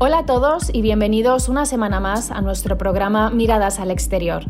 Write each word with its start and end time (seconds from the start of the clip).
Hola 0.00 0.18
a 0.18 0.26
todos 0.26 0.70
y 0.72 0.80
bienvenidos 0.80 1.48
una 1.48 1.66
semana 1.66 1.98
más 1.98 2.30
a 2.30 2.40
nuestro 2.40 2.78
programa 2.78 3.30
Miradas 3.30 3.80
al 3.80 3.90
Exterior. 3.90 4.44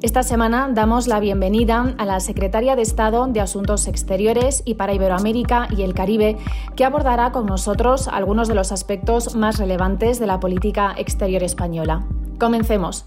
Esta 0.00 0.22
semana 0.22 0.70
damos 0.72 1.06
la 1.06 1.20
bienvenida 1.20 1.94
a 1.98 2.06
la 2.06 2.18
secretaria 2.20 2.76
de 2.76 2.80
Estado 2.80 3.26
de 3.26 3.42
Asuntos 3.42 3.86
Exteriores 3.88 4.62
y 4.64 4.76
para 4.76 4.94
Iberoamérica 4.94 5.68
y 5.76 5.82
el 5.82 5.92
Caribe, 5.92 6.38
que 6.76 6.86
abordará 6.86 7.30
con 7.30 7.44
nosotros 7.44 8.08
algunos 8.08 8.48
de 8.48 8.54
los 8.54 8.72
aspectos 8.72 9.36
más 9.36 9.58
relevantes 9.58 10.18
de 10.18 10.26
la 10.26 10.40
política 10.40 10.94
exterior 10.96 11.42
española. 11.42 12.06
Comencemos. 12.38 13.04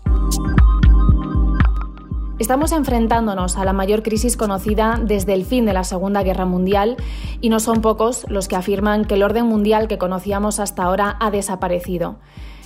Estamos 2.39 2.71
enfrentándonos 2.71 3.57
a 3.57 3.63
la 3.63 3.73
mayor 3.73 4.01
crisis 4.01 4.37
conocida 4.37 4.99
desde 4.99 5.35
el 5.35 5.45
fin 5.45 5.65
de 5.67 5.73
la 5.73 5.83
Segunda 5.83 6.23
Guerra 6.23 6.45
Mundial 6.45 6.97
y 7.41 7.49
no 7.49 7.59
son 7.59 7.81
pocos 7.81 8.25
los 8.27 8.47
que 8.47 8.55
afirman 8.55 9.05
que 9.05 9.13
el 9.13 9.23
orden 9.23 9.45
mundial 9.45 9.87
que 9.87 9.99
conocíamos 9.99 10.59
hasta 10.59 10.83
ahora 10.83 11.15
ha 11.19 11.29
desaparecido. 11.29 12.17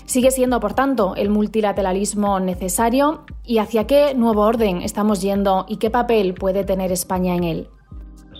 Sigue 0.05 0.31
siendo, 0.31 0.61
por 0.61 0.73
tanto, 0.73 1.15
el 1.17 1.29
multilateralismo 1.29 2.39
necesario 2.39 3.25
y 3.45 3.57
hacia 3.57 3.87
qué 3.87 4.13
nuevo 4.15 4.43
orden 4.43 4.81
estamos 4.81 5.21
yendo 5.21 5.65
y 5.67 5.79
qué 5.79 5.89
papel 5.89 6.33
puede 6.33 6.63
tener 6.63 6.93
España 6.93 7.35
en 7.35 7.43
él. 7.43 7.67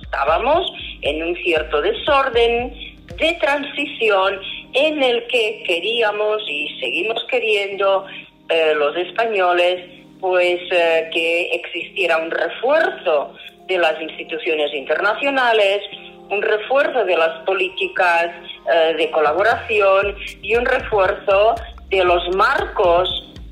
Estábamos 0.02 0.72
en 1.02 1.24
un 1.24 1.36
cierto 1.44 1.82
desorden 1.82 2.74
de 3.20 3.38
transición 3.42 4.40
en 4.72 5.04
el 5.04 5.28
que 5.28 5.62
queríamos 5.68 6.42
y 6.48 6.80
seguimos 6.80 7.22
queriendo 7.30 8.06
eh, 8.48 8.74
los 8.76 8.96
españoles 8.96 9.97
pues 10.20 10.60
eh, 10.72 11.10
que 11.14 11.52
existiera 11.54 12.18
un 12.18 12.32
refuerzo 12.32 13.34
de 13.68 13.78
las 13.78 14.00
instituciones 14.02 14.74
internacionales, 14.74 15.82
un 16.30 16.42
refuerzo 16.42 17.06
de 17.06 17.18
las 17.18 17.44
políticas 17.46 18.28
eh, 18.74 18.94
de 18.98 19.12
colaboración 19.12 20.16
y 20.42 20.56
un 20.56 20.66
refuerzo 20.66 21.56
de 21.90 22.04
los 22.04 22.36
marcos 22.36 23.10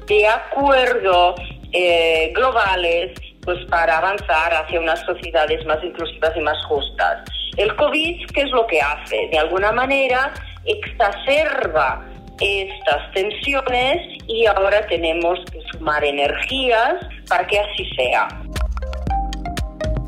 de 0.08 0.27
acuerdo 0.27 1.36
eh, 1.71 2.31
globales 2.36 3.11
pues 3.43 3.63
para 3.66 3.99
avanzar 3.99 4.53
hacia 4.53 4.80
unas 4.80 4.99
sociedades 5.02 5.63
más 5.66 5.83
inclusivas 5.83 6.31
y 6.36 6.39
más 6.39 6.58
justas. 6.66 7.23
El 7.58 7.75
COVID, 7.75 8.25
¿qué 8.33 8.41
es 8.41 8.49
lo 8.52 8.66
que 8.67 8.81
hace? 8.81 9.27
De 9.31 9.38
alguna 9.38 9.71
manera 9.71 10.33
exacerba 10.66 12.03
estas 12.39 13.11
tensiones 13.13 14.14
y 14.27 14.45
ahora 14.45 14.85
tenemos 14.87 15.39
que 15.51 15.59
sumar 15.71 16.03
energías 16.03 16.95
para 17.27 17.45
que 17.47 17.59
así 17.59 17.85
sea. 17.95 18.27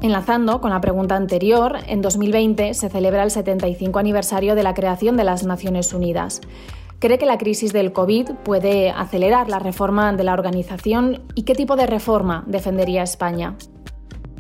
Enlazando 0.02 0.62
con 0.62 0.70
la 0.70 0.80
pregunta 0.80 1.16
anterior, 1.16 1.78
en 1.88 2.02
2020 2.02 2.74
se 2.76 2.90
celebra 2.90 3.24
el 3.24 3.32
75 3.32 3.98
aniversario 3.98 4.56
de 4.56 4.64
la 4.64 4.74
creación 4.74 5.18
de 5.18 5.24
las 5.24 5.44
Naciones 5.44 5.92
Unidas. 5.92 6.42
¿Cree 7.00 7.18
que 7.18 7.26
la 7.26 7.38
crisis 7.38 7.74
del 7.74 7.94
COVID 7.94 8.32
puede 8.44 8.90
acelerar 8.90 9.50
la 9.50 9.60
reforma 9.60 10.14
de 10.14 10.24
la 10.24 10.34
organización 10.34 11.24
y 11.36 11.46
qué 11.46 11.54
tipo 11.54 11.76
de 11.76 11.86
reforma 11.88 12.44
defendería 12.48 13.04
España? 13.04 13.56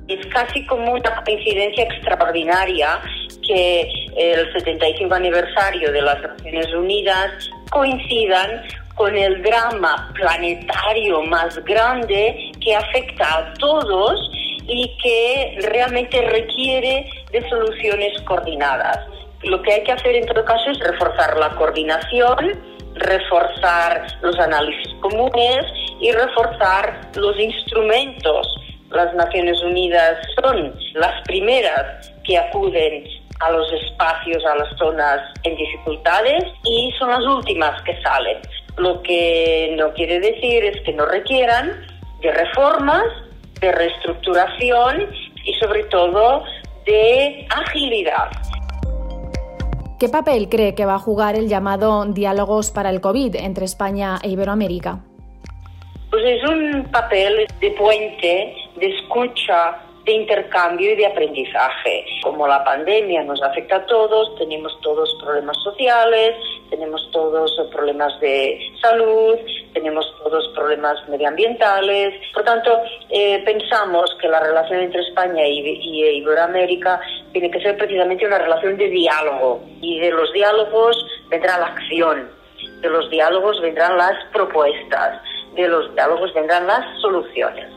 Es 0.07 0.25
casi 0.27 0.65
como 0.65 0.93
una 0.93 1.23
coincidencia 1.23 1.83
extraordinaria 1.83 2.99
que 3.47 3.89
el 4.15 4.51
75 4.53 5.13
aniversario 5.13 5.91
de 5.91 6.01
las 6.01 6.21
Naciones 6.21 6.73
Unidas 6.73 7.49
coincidan 7.69 8.63
con 8.95 9.15
el 9.15 9.41
drama 9.43 10.11
planetario 10.15 11.21
más 11.23 11.63
grande 11.63 12.51
que 12.59 12.75
afecta 12.75 13.37
a 13.37 13.53
todos 13.55 14.31
y 14.67 14.97
que 15.01 15.59
realmente 15.69 16.21
requiere 16.21 17.09
de 17.31 17.49
soluciones 17.49 18.19
coordinadas. 18.23 18.99
Lo 19.43 19.61
que 19.61 19.73
hay 19.73 19.83
que 19.83 19.91
hacer 19.91 20.15
en 20.15 20.25
todo 20.25 20.43
caso 20.43 20.71
es 20.71 20.79
reforzar 20.79 21.37
la 21.37 21.49
coordinación, 21.51 22.59
reforzar 22.95 24.07
los 24.21 24.37
análisis 24.39 24.93
comunes 24.99 25.65
y 26.01 26.11
reforzar 26.11 26.99
los 27.15 27.39
instrumentos. 27.39 28.55
Las 28.89 29.13
Naciones 29.13 29.61
Unidas 29.61 30.17
son 30.41 30.73
las 30.95 31.21
primeras 31.27 32.11
que 32.23 32.37
acuden 32.37 33.03
a 33.39 33.51
los 33.51 33.71
espacios, 33.71 34.43
a 34.45 34.55
las 34.55 34.77
zonas 34.77 35.19
en 35.43 35.55
dificultades 35.55 36.43
y 36.63 36.91
son 36.97 37.09
las 37.09 37.23
últimas 37.25 37.81
que 37.83 37.99
salen. 38.01 38.37
Lo 38.77 39.01
que 39.03 39.73
no 39.77 39.93
quiere 39.93 40.19
decir 40.19 40.63
es 40.65 40.81
que 40.83 40.93
no 40.93 41.05
requieran 41.05 41.85
de 42.21 42.31
reformas, 42.31 43.05
de 43.59 43.71
reestructuración 43.71 45.09
y 45.43 45.53
sobre 45.55 45.83
todo 45.85 46.43
de 46.85 47.47
agilidad. 47.49 48.29
¿Qué 49.99 50.09
papel 50.09 50.47
cree 50.47 50.75
que 50.75 50.85
va 50.85 50.95
a 50.95 50.99
jugar 50.99 51.35
el 51.35 51.47
llamado 51.47 52.05
Diálogos 52.05 52.69
para 52.69 52.91
el 52.91 53.01
COVID 53.01 53.35
entre 53.35 53.65
España 53.65 54.19
e 54.21 54.29
Iberoamérica? 54.29 54.99
Pues 56.11 56.23
es 56.23 56.47
un 56.47 56.87
papel 56.91 57.47
de 57.59 57.71
puente, 57.71 58.55
de 58.75 58.95
escucha, 58.95 59.77
de 60.07 60.13
intercambio 60.13 60.93
y 60.93 60.95
de 60.95 61.05
aprendizaje. 61.05 62.05
Como 62.23 62.47
la 62.47 62.63
pandemia 62.63 63.23
nos 63.23 63.43
afecta 63.43 63.75
a 63.75 63.85
todos, 63.85 64.35
tenemos 64.37 64.79
todos 64.81 65.13
problemas 65.21 65.57
sociales, 65.61 66.33
tenemos 66.69 67.09
todos 67.11 67.51
problemas 67.73 68.17
de 68.21 68.57
salud, 68.81 69.37
tenemos 69.73 70.05
todos 70.23 70.47
problemas 70.55 70.97
medioambientales. 71.09 72.13
Por 72.33 72.45
tanto, 72.45 72.71
eh, 73.09 73.43
pensamos 73.43 74.15
que 74.21 74.29
la 74.29 74.39
relación 74.39 74.79
entre 74.79 75.01
España 75.01 75.45
y, 75.45 75.59
y 75.59 76.05
Iberoamérica 76.21 77.01
tiene 77.33 77.51
que 77.51 77.59
ser 77.59 77.77
precisamente 77.77 78.25
una 78.25 78.39
relación 78.39 78.77
de 78.77 78.87
diálogo 78.87 79.61
y 79.81 79.99
de 79.99 80.11
los 80.11 80.31
diálogos 80.31 81.05
vendrá 81.29 81.59
la 81.59 81.67
acción, 81.67 82.31
de 82.81 82.89
los 82.89 83.09
diálogos 83.09 83.59
vendrán 83.61 83.97
las 83.97 84.15
propuestas, 84.31 85.21
de 85.53 85.67
los 85.67 85.93
diálogos 85.93 86.33
vendrán 86.33 86.65
las 86.65 87.01
soluciones. 87.01 87.76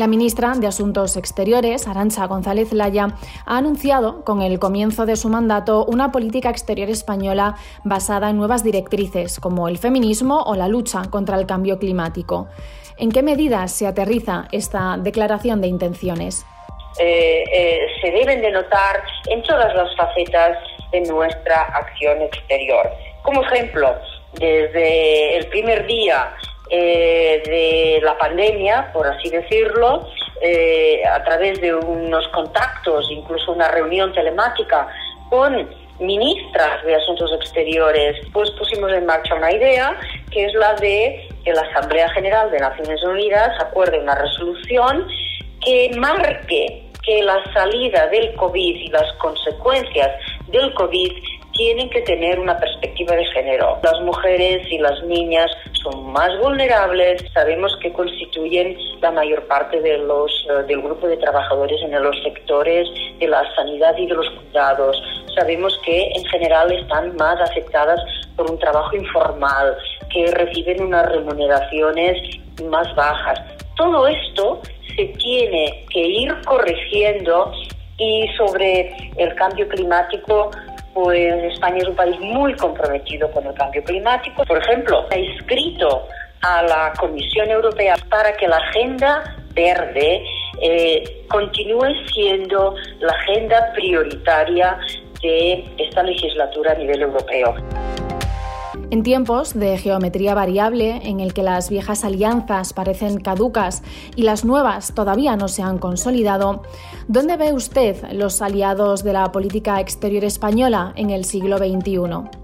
La 0.00 0.06
ministra 0.06 0.54
de 0.56 0.66
Asuntos 0.66 1.18
Exteriores, 1.18 1.86
Arancha 1.86 2.26
González 2.26 2.72
Laya, 2.72 3.08
ha 3.44 3.58
anunciado 3.58 4.24
con 4.24 4.40
el 4.40 4.58
comienzo 4.58 5.04
de 5.04 5.14
su 5.14 5.28
mandato 5.28 5.84
una 5.84 6.10
política 6.10 6.48
exterior 6.48 6.88
española 6.88 7.56
basada 7.84 8.30
en 8.30 8.38
nuevas 8.38 8.64
directrices 8.64 9.38
como 9.38 9.68
el 9.68 9.76
feminismo 9.76 10.40
o 10.46 10.56
la 10.56 10.68
lucha 10.68 11.02
contra 11.10 11.38
el 11.38 11.44
cambio 11.44 11.78
climático. 11.78 12.48
¿En 12.96 13.12
qué 13.12 13.22
medidas 13.22 13.72
se 13.72 13.86
aterriza 13.86 14.48
esta 14.52 14.96
declaración 14.96 15.60
de 15.60 15.66
intenciones? 15.68 16.46
Eh, 16.98 17.44
eh, 17.52 17.86
se 18.00 18.10
deben 18.10 18.40
de 18.40 18.52
notar 18.52 19.02
en 19.26 19.42
todas 19.42 19.74
las 19.74 19.94
facetas 19.96 20.56
de 20.92 21.02
nuestra 21.02 21.64
acción 21.64 22.22
exterior. 22.22 22.90
Como 23.20 23.42
ejemplo, 23.42 23.96
desde 24.32 25.36
el 25.36 25.46
primer 25.48 25.86
día 25.86 26.32
eh, 26.70 27.42
de 27.44 28.00
la 28.04 28.16
pandemia, 28.16 28.92
por 28.92 29.06
así 29.06 29.28
decirlo, 29.28 30.08
eh, 30.40 31.02
a 31.04 31.22
través 31.24 31.60
de 31.60 31.74
unos 31.74 32.26
contactos, 32.28 33.10
incluso 33.10 33.52
una 33.52 33.68
reunión 33.68 34.12
telemática 34.12 34.88
con 35.28 35.68
ministras 35.98 36.82
de 36.84 36.94
Asuntos 36.94 37.32
Exteriores, 37.32 38.16
pues 38.32 38.50
pusimos 38.52 38.92
en 38.92 39.04
marcha 39.04 39.34
una 39.34 39.52
idea 39.52 39.98
que 40.30 40.46
es 40.46 40.54
la 40.54 40.74
de 40.74 41.28
que 41.44 41.52
la 41.52 41.62
Asamblea 41.62 42.08
General 42.10 42.50
de 42.50 42.58
Naciones 42.58 43.02
Unidas 43.02 43.50
acuerde 43.60 43.98
una 43.98 44.14
resolución 44.14 45.06
que 45.60 45.90
marque 45.98 46.84
que 47.02 47.22
la 47.22 47.42
salida 47.52 48.06
del 48.08 48.34
COVID 48.34 48.76
y 48.76 48.88
las 48.88 49.12
consecuencias 49.14 50.10
del 50.48 50.72
COVID 50.74 51.12
tienen 51.52 51.90
que 51.90 52.00
tener 52.02 52.38
una 52.38 52.56
perspectiva 52.58 53.14
de 53.16 53.24
género. 53.26 53.78
Las 53.82 54.00
mujeres 54.02 54.66
y 54.70 54.78
las 54.78 55.02
niñas 55.04 55.50
son 55.82 56.12
más 56.12 56.30
vulnerables, 56.40 57.24
sabemos 57.32 57.76
que 57.82 57.92
constituyen 57.92 58.76
la 59.00 59.10
mayor 59.10 59.46
parte 59.46 59.80
de 59.80 59.98
los, 59.98 60.30
eh, 60.50 60.62
del 60.66 60.82
grupo 60.82 61.06
de 61.06 61.16
trabajadores 61.16 61.80
en 61.82 62.02
los 62.02 62.16
sectores 62.22 62.88
de 63.18 63.26
la 63.26 63.42
sanidad 63.54 63.96
y 63.96 64.06
de 64.06 64.14
los 64.14 64.28
cuidados. 64.30 65.02
Sabemos 65.34 65.78
que 65.84 66.10
en 66.14 66.24
general 66.26 66.72
están 66.72 67.16
más 67.16 67.40
afectadas 67.40 68.00
por 68.36 68.50
un 68.50 68.58
trabajo 68.58 68.96
informal, 68.96 69.76
que 70.12 70.26
reciben 70.32 70.82
unas 70.82 71.10
remuneraciones 71.10 72.16
más 72.64 72.94
bajas. 72.94 73.40
Todo 73.76 74.06
esto 74.08 74.60
se 74.96 75.04
tiene 75.18 75.86
que 75.92 76.00
ir 76.00 76.34
corrigiendo 76.44 77.52
y 77.98 78.26
sobre 78.36 79.12
el 79.16 79.34
cambio 79.34 79.68
climático 79.68 80.50
pues 80.94 81.52
España 81.52 81.78
es 81.78 81.88
un 81.88 81.96
país 81.96 82.18
muy 82.20 82.54
comprometido 82.56 83.30
con 83.30 83.46
el 83.46 83.54
cambio 83.54 83.82
climático. 83.84 84.44
Por 84.44 84.58
ejemplo, 84.58 85.06
ha 85.10 85.16
inscrito 85.16 86.06
a 86.42 86.62
la 86.62 86.92
Comisión 86.98 87.50
Europea 87.50 87.96
para 88.08 88.32
que 88.36 88.48
la 88.48 88.56
agenda 88.56 89.36
verde 89.54 90.24
eh, 90.62 91.24
continúe 91.28 91.94
siendo 92.12 92.74
la 93.00 93.12
agenda 93.12 93.72
prioritaria 93.74 94.78
de 95.22 95.64
esta 95.78 96.02
legislatura 96.02 96.72
a 96.72 96.74
nivel 96.76 97.02
europeo. 97.02 97.54
En 98.90 99.04
tiempos 99.04 99.56
de 99.56 99.78
geometría 99.78 100.34
variable, 100.34 101.00
en 101.04 101.20
el 101.20 101.32
que 101.32 101.44
las 101.44 101.70
viejas 101.70 102.04
alianzas 102.04 102.72
parecen 102.72 103.20
caducas 103.20 103.84
y 104.16 104.22
las 104.22 104.44
nuevas 104.44 104.92
todavía 104.94 105.36
no 105.36 105.46
se 105.46 105.62
han 105.62 105.78
consolidado, 105.78 106.62
¿dónde 107.06 107.36
ve 107.36 107.52
usted 107.52 107.96
los 108.12 108.42
aliados 108.42 109.04
de 109.04 109.12
la 109.12 109.30
política 109.30 109.80
exterior 109.80 110.24
española 110.24 110.92
en 110.96 111.10
el 111.10 111.24
siglo 111.24 111.58
XXI? 111.58 112.40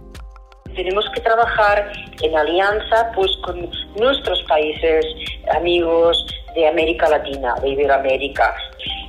tenemos 0.77 1.07
que 1.15 1.21
trabajar 1.23 1.91
en 2.23 2.37
alianza 2.37 3.11
pues 3.15 3.31
con 3.43 3.69
nuestros 3.99 4.43
países 4.45 5.05
amigos 5.57 6.25
de 6.55 6.69
América 6.69 7.09
Latina, 7.09 7.55
de 7.63 7.71
Iberoamérica. 7.71 8.55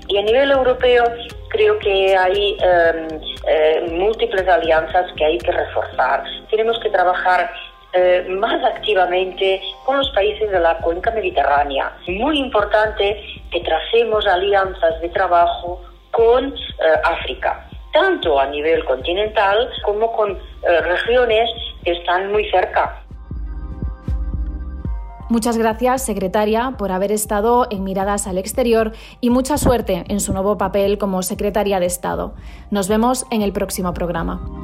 Y 0.07 0.17
a 0.17 0.21
nivel 0.21 0.51
europeo 0.51 1.03
creo 1.49 1.77
que 1.79 2.15
hay 2.15 2.57
em, 2.59 3.07
eh, 3.47 3.87
múltiples 3.91 4.47
alianzas 4.47 5.11
que 5.15 5.25
hay 5.25 5.37
que 5.37 5.51
reforzar. 5.51 6.23
Tenemos 6.49 6.79
que 6.79 6.89
trabajar 6.89 7.51
eh, 7.93 8.25
más 8.29 8.63
activamente 8.63 9.61
con 9.85 9.97
los 9.97 10.09
países 10.11 10.51
de 10.51 10.59
la 10.59 10.77
cuenca 10.79 11.11
mediterránea. 11.11 11.91
Muy 12.07 12.39
importante 12.39 13.21
que 13.51 13.59
tracemos 13.61 14.25
alianzas 14.27 14.99
de 15.01 15.09
trabajo 15.09 15.81
con 16.11 16.53
eh, 16.53 16.55
África, 17.03 17.67
tanto 17.93 18.39
a 18.39 18.47
nivel 18.47 18.83
continental 18.85 19.69
como 19.83 20.11
con 20.11 20.37
regiones 20.63 21.49
que 21.83 21.91
están 21.91 22.31
muy 22.31 22.49
cerca. 22.49 23.06
Muchas 25.29 25.57
gracias, 25.57 26.03
secretaria, 26.03 26.75
por 26.77 26.91
haber 26.91 27.11
estado 27.11 27.67
en 27.69 27.83
Miradas 27.83 28.27
al 28.27 28.37
Exterior 28.37 28.93
y 29.19 29.29
mucha 29.29 29.57
suerte 29.57 30.05
en 30.07 30.21
su 30.21 30.31
nuevo 30.31 30.57
papel 30.57 30.97
como 30.97 31.21
secretaria 31.21 31.81
de 31.81 31.85
Estado. 31.85 32.33
Nos 32.71 32.87
vemos 32.87 33.25
en 33.29 33.41
el 33.41 33.51
próximo 33.51 33.93
programa. 33.93 34.56